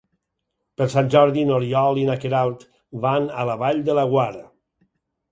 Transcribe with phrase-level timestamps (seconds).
[0.79, 2.63] Per Sant Jordi n'Oriol i na Queralt
[3.03, 4.27] van a la Vall de Laguar.